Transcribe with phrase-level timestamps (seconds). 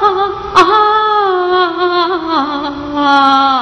[0.00, 0.06] 啊
[0.54, 1.00] 啊
[2.96, 3.59] 啊！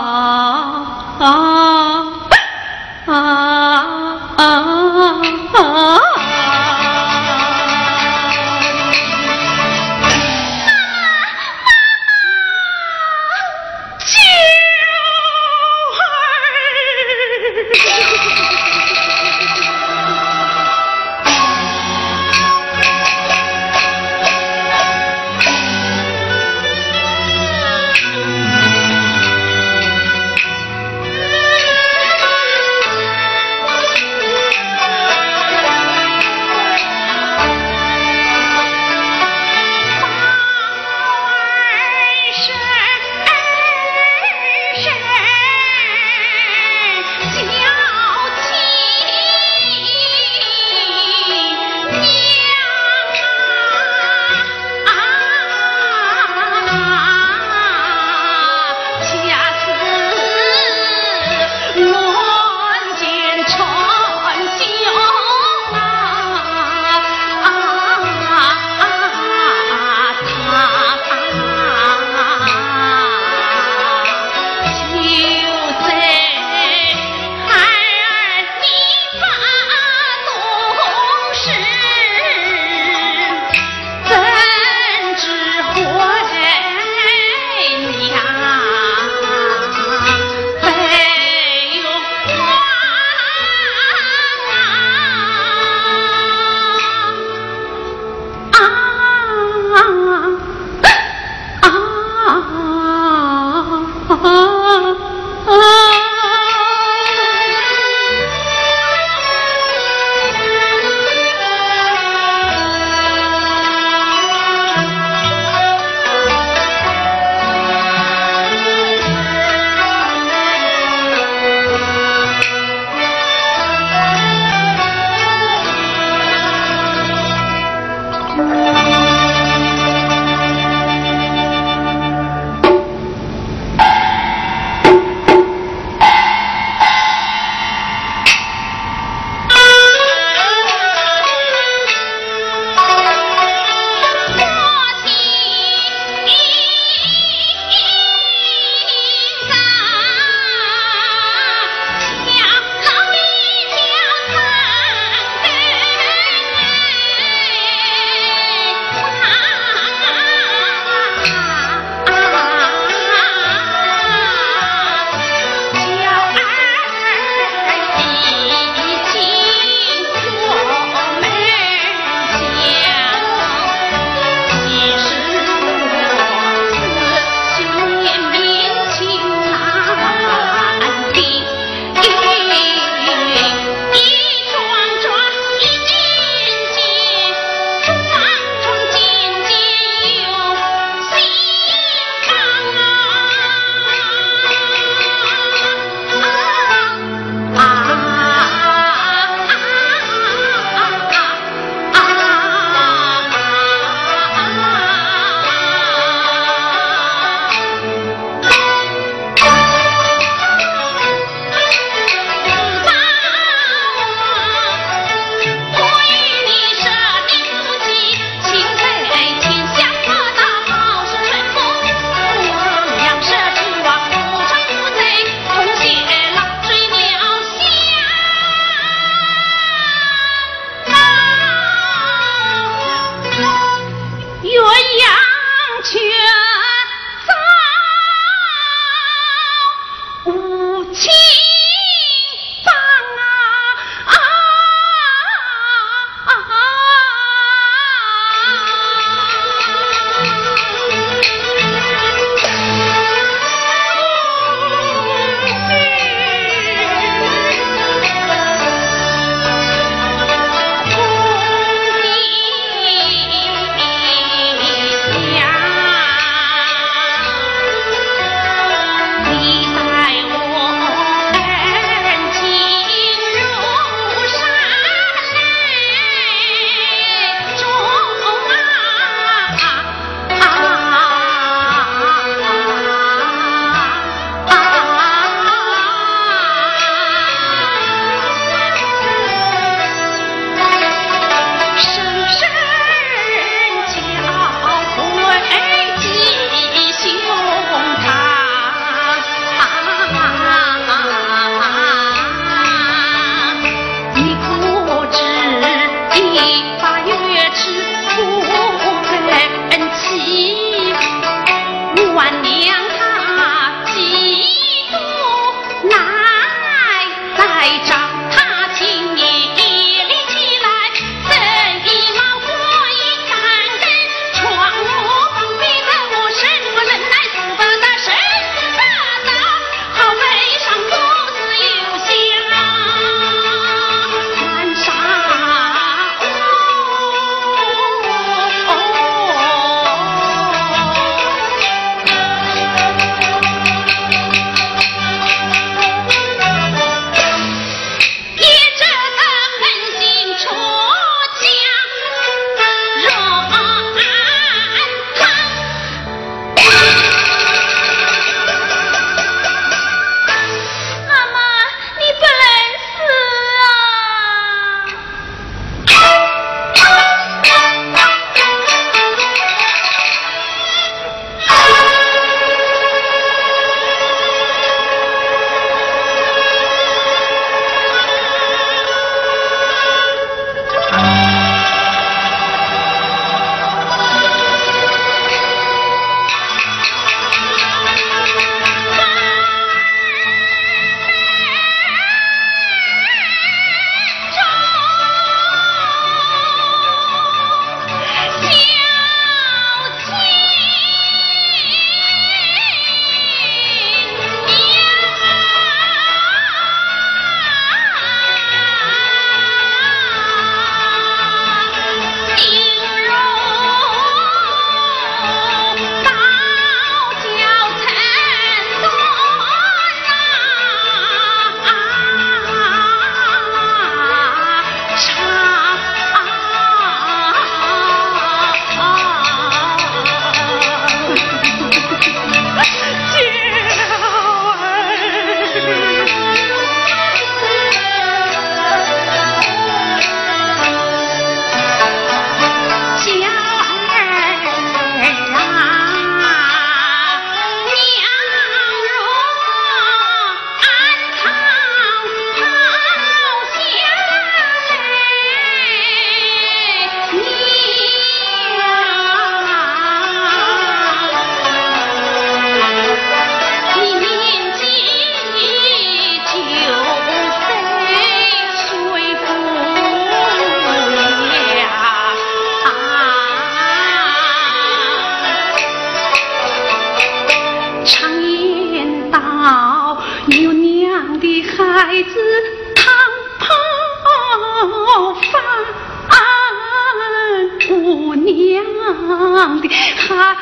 [489.60, 490.36] 的孩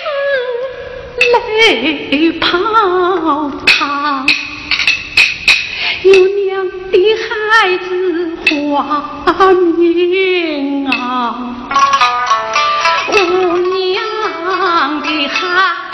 [0.00, 0.06] 子
[1.58, 4.26] 泪泡汤
[6.04, 11.56] 有娘的孩子花名啊
[13.08, 13.14] 无
[13.58, 15.89] 娘的孩